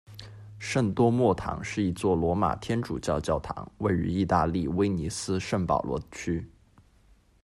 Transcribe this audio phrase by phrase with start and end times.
[0.57, 6.43] 圣多默堂是一座罗马天主教教堂，位于意大利威尼斯圣保罗区。